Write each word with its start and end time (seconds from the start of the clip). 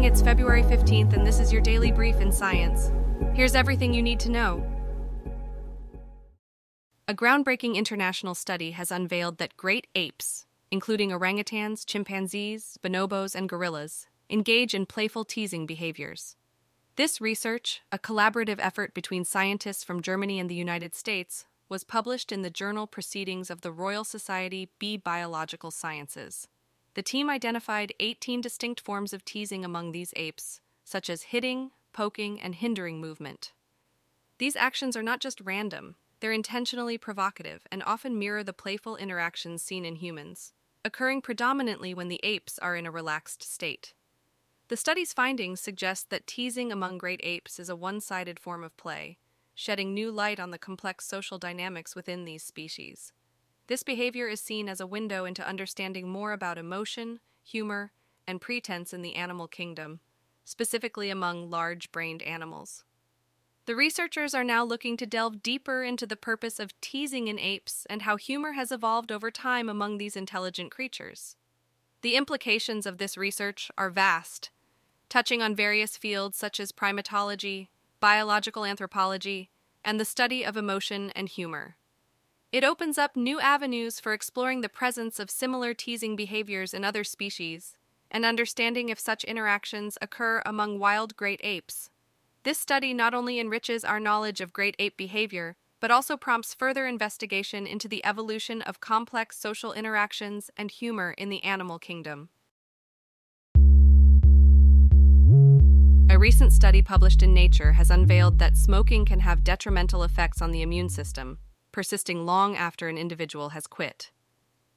morning, 0.00 0.12
it's 0.14 0.22
February 0.22 0.62
15th, 0.62 1.12
and 1.12 1.26
this 1.26 1.38
is 1.38 1.52
your 1.52 1.60
daily 1.60 1.92
brief 1.92 2.22
in 2.22 2.32
science. 2.32 2.90
Here's 3.34 3.54
everything 3.54 3.92
you 3.92 4.02
need 4.02 4.18
to 4.20 4.30
know. 4.30 4.64
A 7.06 7.12
groundbreaking 7.12 7.74
international 7.74 8.34
study 8.34 8.70
has 8.70 8.90
unveiled 8.90 9.36
that 9.36 9.58
great 9.58 9.88
apes, 9.94 10.46
including 10.70 11.10
orangutans, 11.10 11.84
chimpanzees, 11.84 12.78
bonobos, 12.82 13.34
and 13.34 13.46
gorillas, 13.46 14.06
engage 14.30 14.72
in 14.74 14.86
playful 14.86 15.26
teasing 15.26 15.66
behaviors. 15.66 16.34
This 16.96 17.20
research, 17.20 17.82
a 17.92 17.98
collaborative 17.98 18.58
effort 18.58 18.94
between 18.94 19.26
scientists 19.26 19.84
from 19.84 20.00
Germany 20.00 20.40
and 20.40 20.48
the 20.48 20.54
United 20.54 20.94
States, 20.94 21.44
was 21.68 21.84
published 21.84 22.32
in 22.32 22.40
the 22.40 22.48
journal 22.48 22.86
Proceedings 22.86 23.50
of 23.50 23.60
the 23.60 23.72
Royal 23.72 24.04
Society 24.04 24.70
B 24.78 24.96
Biological 24.96 25.70
Sciences. 25.70 26.48
The 26.94 27.02
team 27.02 27.30
identified 27.30 27.94
18 28.00 28.40
distinct 28.40 28.80
forms 28.80 29.12
of 29.12 29.24
teasing 29.24 29.64
among 29.64 29.92
these 29.92 30.12
apes, 30.16 30.60
such 30.84 31.08
as 31.08 31.22
hitting, 31.24 31.70
poking, 31.92 32.40
and 32.40 32.54
hindering 32.54 33.00
movement. 33.00 33.52
These 34.38 34.56
actions 34.56 34.96
are 34.96 35.02
not 35.02 35.20
just 35.20 35.40
random, 35.40 35.96
they're 36.20 36.32
intentionally 36.32 36.98
provocative 36.98 37.66
and 37.70 37.82
often 37.84 38.18
mirror 38.18 38.44
the 38.44 38.52
playful 38.52 38.96
interactions 38.96 39.62
seen 39.62 39.84
in 39.84 39.96
humans, 39.96 40.52
occurring 40.84 41.22
predominantly 41.22 41.94
when 41.94 42.08
the 42.08 42.20
apes 42.22 42.58
are 42.58 42.76
in 42.76 42.86
a 42.86 42.90
relaxed 42.90 43.42
state. 43.42 43.94
The 44.68 44.76
study's 44.76 45.12
findings 45.12 45.60
suggest 45.60 46.10
that 46.10 46.26
teasing 46.26 46.70
among 46.70 46.98
great 46.98 47.20
apes 47.22 47.58
is 47.58 47.68
a 47.68 47.76
one 47.76 48.00
sided 48.00 48.38
form 48.38 48.62
of 48.62 48.76
play, 48.76 49.18
shedding 49.54 49.92
new 49.92 50.10
light 50.10 50.38
on 50.38 50.50
the 50.50 50.58
complex 50.58 51.06
social 51.06 51.38
dynamics 51.38 51.96
within 51.96 52.24
these 52.24 52.44
species. 52.44 53.12
This 53.70 53.84
behavior 53.84 54.26
is 54.26 54.40
seen 54.40 54.68
as 54.68 54.80
a 54.80 54.86
window 54.86 55.24
into 55.24 55.46
understanding 55.46 56.08
more 56.08 56.32
about 56.32 56.58
emotion, 56.58 57.20
humor, 57.40 57.92
and 58.26 58.40
pretense 58.40 58.92
in 58.92 59.00
the 59.00 59.14
animal 59.14 59.46
kingdom, 59.46 60.00
specifically 60.44 61.08
among 61.08 61.50
large 61.50 61.92
brained 61.92 62.20
animals. 62.22 62.82
The 63.66 63.76
researchers 63.76 64.34
are 64.34 64.42
now 64.42 64.64
looking 64.64 64.96
to 64.96 65.06
delve 65.06 65.40
deeper 65.40 65.84
into 65.84 66.04
the 66.04 66.16
purpose 66.16 66.58
of 66.58 66.78
teasing 66.80 67.28
in 67.28 67.38
apes 67.38 67.86
and 67.88 68.02
how 68.02 68.16
humor 68.16 68.54
has 68.54 68.72
evolved 68.72 69.12
over 69.12 69.30
time 69.30 69.68
among 69.68 69.98
these 69.98 70.16
intelligent 70.16 70.72
creatures. 70.72 71.36
The 72.02 72.16
implications 72.16 72.86
of 72.86 72.98
this 72.98 73.16
research 73.16 73.70
are 73.78 73.88
vast, 73.88 74.50
touching 75.08 75.42
on 75.42 75.54
various 75.54 75.96
fields 75.96 76.36
such 76.36 76.58
as 76.58 76.72
primatology, 76.72 77.68
biological 78.00 78.64
anthropology, 78.64 79.48
and 79.84 80.00
the 80.00 80.04
study 80.04 80.44
of 80.44 80.56
emotion 80.56 81.10
and 81.10 81.28
humor. 81.28 81.76
It 82.52 82.64
opens 82.64 82.98
up 82.98 83.14
new 83.14 83.38
avenues 83.38 84.00
for 84.00 84.12
exploring 84.12 84.60
the 84.60 84.68
presence 84.68 85.20
of 85.20 85.30
similar 85.30 85.72
teasing 85.72 86.16
behaviors 86.16 86.74
in 86.74 86.84
other 86.84 87.04
species 87.04 87.76
and 88.10 88.24
understanding 88.24 88.88
if 88.88 88.98
such 88.98 89.22
interactions 89.22 89.96
occur 90.02 90.42
among 90.44 90.80
wild 90.80 91.16
great 91.16 91.40
apes. 91.44 91.90
This 92.42 92.58
study 92.58 92.92
not 92.92 93.14
only 93.14 93.38
enriches 93.38 93.84
our 93.84 94.00
knowledge 94.00 94.40
of 94.40 94.52
great 94.52 94.74
ape 94.80 94.96
behavior, 94.96 95.54
but 95.78 95.92
also 95.92 96.16
prompts 96.16 96.52
further 96.52 96.88
investigation 96.88 97.68
into 97.68 97.86
the 97.86 98.04
evolution 98.04 98.62
of 98.62 98.80
complex 98.80 99.38
social 99.38 99.72
interactions 99.72 100.50
and 100.56 100.72
humor 100.72 101.14
in 101.16 101.28
the 101.28 101.44
animal 101.44 101.78
kingdom. 101.78 102.30
A 106.12 106.18
recent 106.18 106.52
study 106.52 106.82
published 106.82 107.22
in 107.22 107.32
Nature 107.32 107.74
has 107.74 107.92
unveiled 107.92 108.40
that 108.40 108.56
smoking 108.56 109.04
can 109.04 109.20
have 109.20 109.44
detrimental 109.44 110.02
effects 110.02 110.42
on 110.42 110.50
the 110.50 110.62
immune 110.62 110.88
system 110.88 111.38
persisting 111.72 112.26
long 112.26 112.56
after 112.56 112.88
an 112.88 112.98
individual 112.98 113.50
has 113.50 113.66
quit. 113.66 114.10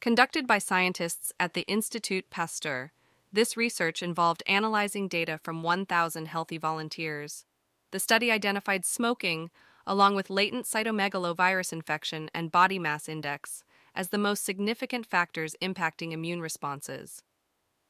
Conducted 0.00 0.46
by 0.46 0.58
scientists 0.58 1.32
at 1.40 1.54
the 1.54 1.62
Institut 1.62 2.28
Pasteur, 2.30 2.92
this 3.32 3.56
research 3.56 4.02
involved 4.02 4.42
analyzing 4.46 5.08
data 5.08 5.38
from 5.42 5.62
1,000 5.62 6.26
healthy 6.26 6.58
volunteers. 6.58 7.44
The 7.90 7.98
study 7.98 8.30
identified 8.30 8.84
smoking, 8.84 9.50
along 9.86 10.14
with 10.14 10.30
latent 10.30 10.66
cytomegalovirus 10.66 11.72
infection 11.72 12.30
and 12.34 12.52
body 12.52 12.78
mass 12.78 13.08
index, 13.08 13.64
as 13.94 14.08
the 14.08 14.18
most 14.18 14.44
significant 14.44 15.06
factors 15.06 15.56
impacting 15.62 16.12
immune 16.12 16.40
responses. 16.40 17.22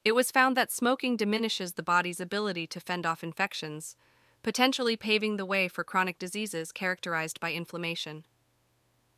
It 0.04 0.14
was 0.14 0.30
found 0.30 0.56
that 0.56 0.70
smoking 0.70 1.16
diminishes 1.16 1.72
the 1.72 1.82
body's 1.82 2.20
ability 2.20 2.66
to 2.68 2.80
fend 2.80 3.06
off 3.06 3.24
infections, 3.24 3.96
potentially 4.42 4.96
paving 4.96 5.36
the 5.36 5.46
way 5.46 5.66
for 5.68 5.82
chronic 5.82 6.18
diseases 6.18 6.72
characterized 6.72 7.40
by 7.40 7.52
inflammation. 7.52 8.24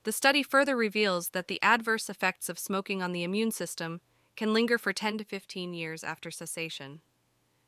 The 0.07 0.13
study 0.13 0.45
further 0.45 0.77
reveals 0.77 1.31
that 1.31 1.49
the 1.49 1.61
adverse 1.61 2.09
effects 2.09 2.49
of 2.49 2.61
smoking 2.61 3.03
on 3.03 3.11
the 3.11 3.25
immune 3.25 3.51
system 3.51 4.01
can 4.37 4.55
linger 4.55 4.79
for 4.79 4.93
10 4.93 5.19
to 5.19 5.25
15 5.25 5.75
years 5.75 6.05
after 6.05 6.31
cessation. 6.31 7.01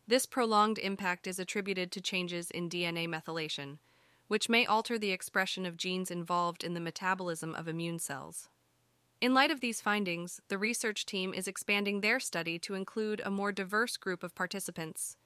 This 0.07 0.25
prolonged 0.25 0.79
impact 0.79 1.27
is 1.27 1.41
attributed 1.41 1.91
to 1.91 2.01
changes 2.01 2.53
in 2.53 2.71
DNA 2.71 3.09
methylation, 3.09 3.79
which 4.29 4.49
may 4.49 4.65
alter 4.65 5.01
the 5.01 5.11
expression 5.11 5.67
of 5.67 5.77
genes 5.77 6.13
involved 6.13 6.63
in 6.63 6.75
the 6.75 6.81
metabolism 6.81 7.57
of 7.57 7.67
immune 7.67 7.99
cells. 7.99 8.49
In 9.21 9.35
light 9.35 9.51
of 9.51 9.59
these 9.59 9.81
findings, 9.81 10.41
the 10.47 10.59
research 10.59 11.07
team 11.07 11.35
is 11.35 11.49
expanding 11.49 12.03
their 12.03 12.21
study 12.21 12.57
to 12.61 12.75
include 12.75 13.21
a 13.25 13.33
more 13.33 13.51
diverse 13.51 13.97
group 13.97 14.23
of 14.23 14.37
participants, 14.37 15.17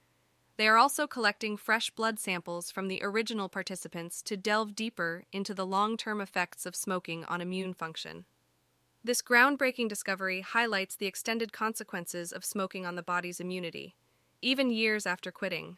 they 0.57 0.67
are 0.67 0.77
also 0.77 1.07
collecting 1.07 1.57
fresh 1.57 1.89
blood 1.89 2.19
samples 2.19 2.69
from 2.69 2.87
the 2.87 2.99
original 3.01 3.49
participants 3.49 4.21
to 4.21 4.37
delve 4.37 4.75
deeper 4.75 5.23
into 5.31 5.53
the 5.53 5.65
long 5.65 5.97
term 5.97 6.21
effects 6.21 6.65
of 6.65 6.75
smoking 6.75 7.25
on 7.25 7.41
immune 7.41 7.73
function. 7.73 8.25
This 9.03 9.21
groundbreaking 9.21 9.89
discovery 9.89 10.41
highlights 10.41 10.95
the 10.95 11.07
extended 11.07 11.51
consequences 11.51 12.31
of 12.31 12.45
smoking 12.45 12.85
on 12.85 12.95
the 12.95 13.03
body's 13.03 13.39
immunity, 13.39 13.95
even 14.41 14.69
years 14.69 15.05
after 15.05 15.31
quitting. 15.31 15.77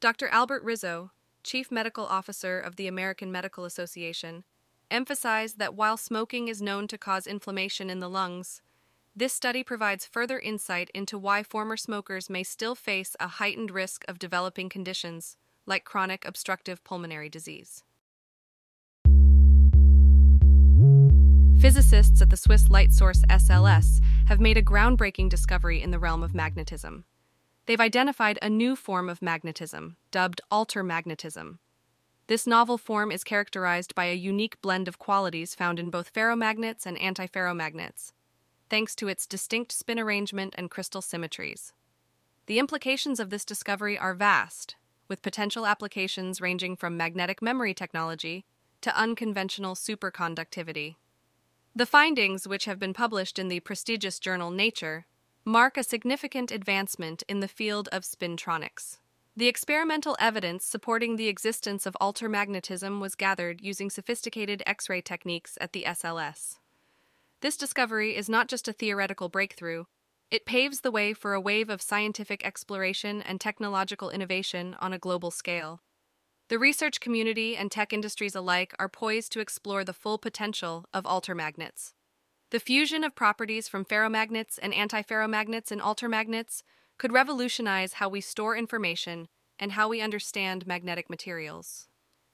Dr. 0.00 0.28
Albert 0.28 0.62
Rizzo, 0.62 1.10
Chief 1.42 1.70
Medical 1.70 2.06
Officer 2.06 2.58
of 2.58 2.76
the 2.76 2.86
American 2.86 3.32
Medical 3.32 3.64
Association, 3.64 4.44
emphasized 4.90 5.58
that 5.58 5.74
while 5.74 5.96
smoking 5.96 6.48
is 6.48 6.62
known 6.62 6.86
to 6.88 6.96
cause 6.96 7.26
inflammation 7.26 7.90
in 7.90 7.98
the 7.98 8.08
lungs, 8.08 8.62
this 9.14 9.32
study 9.32 9.64
provides 9.64 10.06
further 10.06 10.38
insight 10.38 10.90
into 10.94 11.18
why 11.18 11.42
former 11.42 11.76
smokers 11.76 12.30
may 12.30 12.42
still 12.42 12.74
face 12.74 13.16
a 13.18 13.26
heightened 13.28 13.70
risk 13.70 14.04
of 14.06 14.18
developing 14.18 14.68
conditions 14.68 15.36
like 15.66 15.84
chronic 15.84 16.24
obstructive 16.26 16.82
pulmonary 16.84 17.28
disease. 17.28 17.82
Physicists 21.60 22.22
at 22.22 22.30
the 22.30 22.36
Swiss 22.36 22.70
light 22.70 22.92
source 22.92 23.22
SLS 23.28 24.00
have 24.26 24.40
made 24.40 24.56
a 24.56 24.62
groundbreaking 24.62 25.28
discovery 25.28 25.82
in 25.82 25.90
the 25.90 25.98
realm 25.98 26.22
of 26.22 26.34
magnetism. 26.34 27.04
They've 27.66 27.80
identified 27.80 28.38
a 28.40 28.48
new 28.48 28.76
form 28.76 29.10
of 29.10 29.20
magnetism, 29.20 29.96
dubbed 30.10 30.40
altermagnetism. 30.52 31.58
This 32.28 32.46
novel 32.46 32.78
form 32.78 33.10
is 33.10 33.24
characterized 33.24 33.94
by 33.94 34.04
a 34.04 34.14
unique 34.14 34.60
blend 34.62 34.86
of 34.86 34.98
qualities 34.98 35.54
found 35.54 35.78
in 35.78 35.90
both 35.90 36.12
ferromagnets 36.12 36.86
and 36.86 36.96
antiferromagnets 36.96 38.12
thanks 38.68 38.94
to 38.96 39.08
its 39.08 39.26
distinct 39.26 39.72
spin 39.72 39.98
arrangement 39.98 40.54
and 40.56 40.70
crystal 40.70 41.02
symmetries. 41.02 41.72
The 42.46 42.58
implications 42.58 43.20
of 43.20 43.30
this 43.30 43.44
discovery 43.44 43.98
are 43.98 44.14
vast, 44.14 44.76
with 45.08 45.22
potential 45.22 45.66
applications 45.66 46.40
ranging 46.40 46.76
from 46.76 46.96
magnetic 46.96 47.42
memory 47.42 47.74
technology 47.74 48.44
to 48.80 48.96
unconventional 48.96 49.74
superconductivity. 49.74 50.96
The 51.74 51.86
findings, 51.86 52.48
which 52.48 52.64
have 52.64 52.78
been 52.78 52.94
published 52.94 53.38
in 53.38 53.48
the 53.48 53.60
prestigious 53.60 54.18
journal 54.18 54.50
Nature, 54.50 55.06
mark 55.44 55.76
a 55.76 55.82
significant 55.82 56.50
advancement 56.50 57.22
in 57.28 57.40
the 57.40 57.48
field 57.48 57.88
of 57.92 58.02
spintronics. 58.02 58.98
The 59.36 59.46
experimental 59.46 60.16
evidence 60.18 60.64
supporting 60.64 61.16
the 61.16 61.28
existence 61.28 61.86
of 61.86 61.96
altermagnetism 62.00 63.00
was 63.00 63.14
gathered 63.14 63.60
using 63.60 63.88
sophisticated 63.88 64.62
X 64.66 64.88
ray 64.88 65.00
techniques 65.00 65.56
at 65.60 65.72
the 65.72 65.84
SLS. 65.86 66.57
This 67.40 67.56
discovery 67.56 68.16
is 68.16 68.28
not 68.28 68.48
just 68.48 68.66
a 68.66 68.72
theoretical 68.72 69.28
breakthrough, 69.28 69.84
it 70.30 70.44
paves 70.44 70.80
the 70.80 70.90
way 70.90 71.14
for 71.14 71.32
a 71.32 71.40
wave 71.40 71.70
of 71.70 71.80
scientific 71.80 72.44
exploration 72.44 73.22
and 73.22 73.40
technological 73.40 74.10
innovation 74.10 74.76
on 74.80 74.92
a 74.92 74.98
global 74.98 75.30
scale. 75.30 75.80
The 76.48 76.58
research 76.58 77.00
community 77.00 77.56
and 77.56 77.70
tech 77.70 77.92
industries 77.92 78.34
alike 78.34 78.74
are 78.78 78.88
poised 78.88 79.32
to 79.32 79.40
explore 79.40 79.84
the 79.84 79.92
full 79.92 80.18
potential 80.18 80.86
of 80.92 81.04
altermagnets. 81.04 81.92
The 82.50 82.60
fusion 82.60 83.04
of 83.04 83.14
properties 83.14 83.68
from 83.68 83.84
ferromagnets 83.84 84.58
and 84.60 84.72
antiferromagnets 84.72 85.70
in 85.70 85.80
altermagnets 85.80 86.62
could 86.98 87.12
revolutionize 87.12 87.94
how 87.94 88.08
we 88.08 88.20
store 88.20 88.56
information 88.56 89.28
and 89.58 89.72
how 89.72 89.88
we 89.88 90.00
understand 90.00 90.66
magnetic 90.66 91.08
materials. 91.08 91.88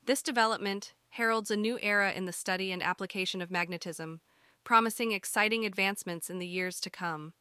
This 0.05 0.23
development 0.23 0.95
heralds 1.11 1.51
a 1.51 1.57
new 1.57 1.79
era 1.81 2.13
in 2.13 2.25
the 2.25 2.33
study 2.33 2.73
and 2.73 2.83
application 2.83 3.43
of 3.43 3.51
magnetism 3.51 4.21
promising 4.65 5.13
exciting 5.13 5.65
advancements 5.65 6.29
in 6.29 6.39
the 6.39 6.47
years 6.47 6.81
to 6.81 6.91
come. 6.91 7.35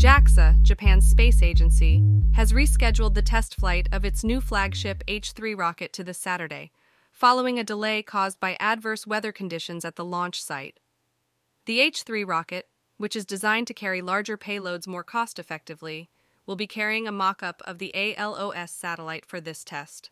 JAXA, 0.00 0.62
Japan's 0.62 1.06
space 1.06 1.42
agency, 1.42 2.02
has 2.32 2.52
rescheduled 2.54 3.12
the 3.12 3.20
test 3.20 3.56
flight 3.56 3.86
of 3.92 4.02
its 4.02 4.24
new 4.24 4.40
flagship 4.40 5.04
H 5.06 5.32
3 5.32 5.54
rocket 5.54 5.92
to 5.92 6.02
this 6.02 6.16
Saturday, 6.16 6.70
following 7.12 7.58
a 7.58 7.64
delay 7.64 8.02
caused 8.02 8.40
by 8.40 8.56
adverse 8.58 9.06
weather 9.06 9.30
conditions 9.30 9.84
at 9.84 9.96
the 9.96 10.04
launch 10.04 10.42
site. 10.42 10.80
The 11.66 11.80
H 11.80 12.04
3 12.04 12.24
rocket, 12.24 12.68
which 12.96 13.14
is 13.14 13.26
designed 13.26 13.66
to 13.66 13.74
carry 13.74 14.00
larger 14.00 14.38
payloads 14.38 14.86
more 14.86 15.04
cost 15.04 15.38
effectively, 15.38 16.08
will 16.46 16.56
be 16.56 16.66
carrying 16.66 17.06
a 17.06 17.12
mock 17.12 17.42
up 17.42 17.60
of 17.66 17.78
the 17.78 17.92
ALOS 17.94 18.70
satellite 18.70 19.26
for 19.26 19.38
this 19.38 19.62
test. 19.64 20.10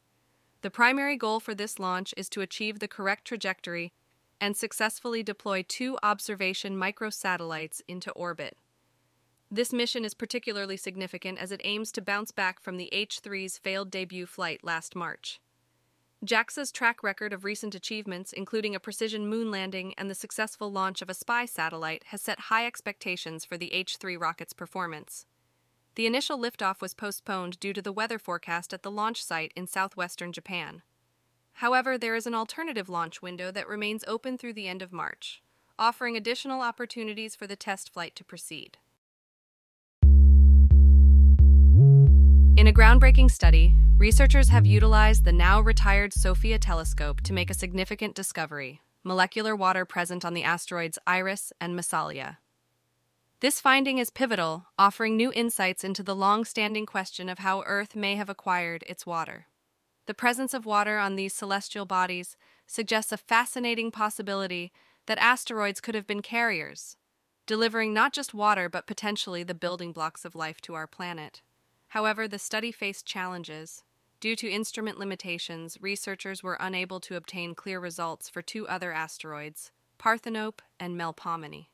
The 0.63 0.71
primary 0.71 1.17
goal 1.17 1.39
for 1.39 1.55
this 1.55 1.79
launch 1.79 2.13
is 2.17 2.29
to 2.31 2.41
achieve 2.41 2.79
the 2.79 2.89
correct 2.89 3.25
trajectory 3.25 3.93
and 4.41 4.57
successfully 4.57 5.23
deploy 5.23 5.65
two 5.67 5.99
observation 6.03 6.77
microsatellites 6.77 7.81
into 7.87 8.11
orbit. 8.13 8.57
This 9.51 9.73
mission 9.73 10.05
is 10.05 10.15
particularly 10.15 10.77
significant 10.77 11.39
as 11.39 11.53
it 11.53 11.61
aims 11.65 11.91
to 11.93 12.03
bounce 12.03 12.33
back 12.33 12.61
from 12.61 12.77
the 12.77 12.93
H 12.93 13.21
3's 13.23 13.57
failed 13.57 13.91
debut 13.91 14.27
flight 14.27 14.63
last 14.63 14.95
March. 14.95 15.41
JAXA's 16.25 16.73
track 16.73 17.05
record 17.05 17.33
of 17.33 17.45
recent 17.45 17.77
achievements, 17.77 18.33
including 18.33 18.75
a 18.75 18.81
precision 18.81 19.29
moon 19.29 19.53
landing 19.53 19.95
and 19.97 20.11
the 20.11 20.15
successful 20.15 20.71
launch 20.71 21.01
of 21.01 21.09
a 21.09 21.15
spy 21.15 21.47
satellite, 21.47 22.03
has 22.09 22.21
set 22.21 22.41
high 22.41 22.67
expectations 22.67 23.45
for 23.45 23.57
the 23.57 23.73
H 23.73 23.97
3 23.97 24.17
rocket's 24.17 24.53
performance. 24.53 25.27
The 25.99 26.07
initial 26.07 26.39
liftoff 26.39 26.81
was 26.81 26.95
postponed 26.95 27.59
due 27.59 27.73
to 27.73 27.83
the 27.83 27.91
weather 27.91 28.21
forecast 28.21 28.73
at 28.73 28.85
the 28.85 28.91
launch 28.91 29.21
site 29.21 29.53
in 29.57 29.67
southwestern 29.67 30.33
Japan. 30.33 30.83
However, 31.55 31.99
there 31.99 32.15
is 32.15 32.25
an 32.25 32.37
alternative 32.37 32.89
launch 32.89 33.21
window 33.21 33.51
that 33.51 33.67
remains 33.67 34.05
open 34.07 34.39
through 34.39 34.53
the 34.53 34.69
end 34.69 34.81
of 34.81 34.93
March, 34.93 35.43
offering 35.77 36.17
additional 36.17 36.61
opportunities 36.61 37.35
for 37.35 37.49
the 37.49 37.57
test 37.57 37.93
flight 37.93 38.15
to 38.15 38.23
proceed. 38.23 38.79
In 42.57 42.69
a 42.69 42.73
groundbreaking 42.73 43.33
study, 43.33 43.75
researchers 43.97 44.51
have 44.51 44.67
utilized 44.67 45.25
the 45.25 45.33
now 45.33 45.61
retired 45.61 46.13
SOFIA 46.13 46.61
telescope 46.61 47.23
to 47.23 47.33
make 47.33 47.51
a 47.51 47.55
significant 47.55 48.15
discovery 48.15 48.81
molecular 49.03 49.57
water 49.57 49.85
present 49.85 50.25
on 50.25 50.35
the 50.35 50.45
asteroids 50.45 51.01
Iris 51.09 51.53
and 51.61 51.77
Massalia. 51.77 52.37
This 53.41 53.61
finding 53.61 53.99
is 53.99 54.11
pivotal, 54.11 54.67
offering 54.77 55.17
new 55.17 55.33
insights 55.33 55.85
into 55.85 56.03
the 56.03 56.17
long 56.17 56.45
standing 56.45 56.87
question 56.87 57.29
of 57.29 57.39
how 57.39 57.63
Earth 57.67 57.95
may 57.95 58.17
have 58.17 58.29
acquired 58.29 58.83
its 58.89 59.07
water. 59.07 59.47
The 60.07 60.15
presence 60.15 60.55
of 60.55 60.67
water 60.67 60.99
on 60.99 61.15
these 61.15 61.35
celestial 61.35 61.87
bodies 61.87 62.37
suggests 62.67 63.13
a 63.13 63.17
fascinating 63.17 63.93
possibility 63.93 64.73
that 65.07 65.19
asteroids 65.19 65.81
could 65.81 65.95
have 65.95 66.07
been 66.07 66.21
carriers, 66.21 66.97
delivering 67.47 67.95
not 67.95 68.13
just 68.13 68.35
water 68.35 68.69
but 68.69 68.89
potentially 68.89 69.45
the 69.45 69.55
building 69.55 69.93
blocks 69.93 70.25
of 70.25 70.35
life 70.35 70.61
to 70.63 70.75
our 70.75 70.89
planet. 70.89 71.41
However, 71.89 72.27
the 72.27 72.41
study 72.41 72.73
faced 72.73 73.07
challenges. 73.07 73.85
Due 74.19 74.35
to 74.35 74.51
instrument 74.51 74.99
limitations, 74.99 75.79
researchers 75.81 76.43
were 76.43 76.59
unable 76.59 76.99
to 76.99 77.15
obtain 77.15 77.55
clear 77.55 77.79
results 77.79 78.29
for 78.29 78.43
two 78.43 78.67
other 78.67 78.93
asteroids, 78.93 79.71
Parthenope 79.97 80.59
and 80.81 80.99
Melpomene. 80.99 81.67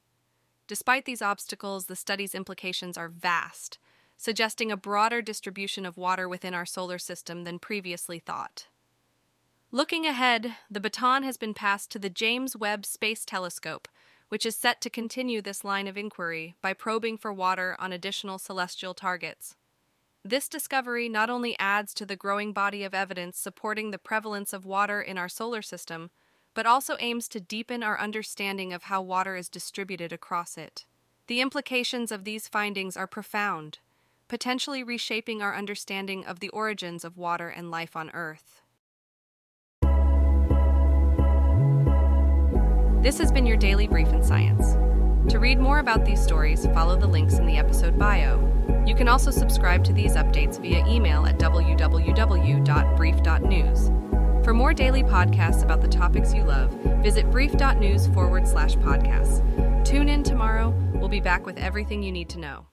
Despite 0.66 1.04
these 1.04 1.22
obstacles, 1.22 1.86
the 1.86 1.96
study's 1.96 2.34
implications 2.34 2.96
are 2.96 3.08
vast, 3.08 3.78
suggesting 4.16 4.72
a 4.72 4.76
broader 4.76 5.20
distribution 5.20 5.84
of 5.84 5.96
water 5.96 6.28
within 6.28 6.54
our 6.54 6.66
solar 6.66 6.98
system 6.98 7.44
than 7.44 7.58
previously 7.58 8.18
thought. 8.18 8.68
Looking 9.70 10.06
ahead, 10.06 10.54
the 10.70 10.80
baton 10.80 11.24
has 11.24 11.36
been 11.36 11.52
passed 11.52 11.90
to 11.90 11.98
the 11.98 12.08
James 12.08 12.56
Webb 12.56 12.86
Space 12.86 13.24
Telescope, 13.24 13.88
which 14.28 14.46
is 14.46 14.56
set 14.56 14.80
to 14.80 14.88
continue 14.88 15.42
this 15.42 15.64
line 15.64 15.86
of 15.86 15.98
inquiry 15.98 16.54
by 16.62 16.72
probing 16.72 17.18
for 17.18 17.32
water 17.32 17.76
on 17.78 17.92
additional 17.92 18.38
celestial 18.38 18.94
targets. 18.94 19.56
This 20.24 20.48
discovery 20.48 21.08
not 21.08 21.28
only 21.28 21.58
adds 21.58 21.92
to 21.94 22.06
the 22.06 22.16
growing 22.16 22.52
body 22.52 22.84
of 22.84 22.94
evidence 22.94 23.36
supporting 23.36 23.90
the 23.90 23.98
prevalence 23.98 24.52
of 24.54 24.64
water 24.64 25.02
in 25.02 25.18
our 25.18 25.28
solar 25.28 25.60
system, 25.60 26.10
but 26.54 26.66
also 26.66 26.96
aims 27.00 27.28
to 27.28 27.40
deepen 27.40 27.82
our 27.82 28.00
understanding 28.00 28.72
of 28.72 28.84
how 28.84 29.02
water 29.02 29.36
is 29.36 29.48
distributed 29.48 30.12
across 30.12 30.56
it. 30.56 30.86
The 31.26 31.40
implications 31.40 32.12
of 32.12 32.24
these 32.24 32.48
findings 32.48 32.96
are 32.96 33.06
profound, 33.06 33.78
potentially 34.28 34.82
reshaping 34.82 35.42
our 35.42 35.54
understanding 35.54 36.24
of 36.24 36.40
the 36.40 36.48
origins 36.50 37.04
of 37.04 37.16
water 37.16 37.48
and 37.48 37.70
life 37.70 37.96
on 37.96 38.10
Earth. 38.14 38.62
This 43.02 43.18
has 43.18 43.30
been 43.30 43.44
your 43.44 43.58
daily 43.58 43.86
brief 43.86 44.08
in 44.08 44.22
science. 44.22 44.76
To 45.30 45.38
read 45.38 45.58
more 45.58 45.78
about 45.78 46.04
these 46.04 46.22
stories, 46.22 46.66
follow 46.68 46.96
the 46.96 47.06
links 47.06 47.34
in 47.34 47.46
the 47.46 47.58
episode 47.58 47.98
bio. 47.98 48.50
You 48.86 48.94
can 48.94 49.08
also 49.08 49.30
subscribe 49.30 49.84
to 49.84 49.92
these 49.92 50.14
updates 50.14 50.60
via 50.60 50.86
email 50.86 51.26
at 51.26 51.38
www.brief.news. 51.38 54.23
For 54.44 54.52
more 54.52 54.74
daily 54.74 55.02
podcasts 55.02 55.62
about 55.62 55.80
the 55.80 55.88
topics 55.88 56.34
you 56.34 56.44
love, 56.44 56.70
visit 57.02 57.30
brief.news 57.30 58.08
forward 58.08 58.46
slash 58.46 58.76
podcasts. 58.76 59.40
Tune 59.86 60.10
in 60.10 60.22
tomorrow. 60.22 60.68
We'll 60.92 61.08
be 61.08 61.22
back 61.22 61.46
with 61.46 61.56
everything 61.56 62.02
you 62.02 62.12
need 62.12 62.28
to 62.28 62.38
know. 62.38 62.66